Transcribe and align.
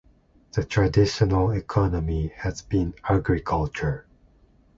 The 0.53 0.63
traditional 0.63 1.51
economy 1.51 2.29
has 2.37 2.63
been 2.63 2.95
agriculture. 3.07 4.07